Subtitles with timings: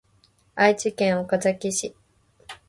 [0.55, 1.93] 愛知県岡崎市